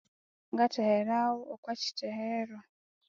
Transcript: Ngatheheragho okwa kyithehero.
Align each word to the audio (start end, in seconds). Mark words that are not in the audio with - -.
Ngatheheragho 0.51 1.41
okwa 1.53 1.73
kyithehero. 1.79 2.57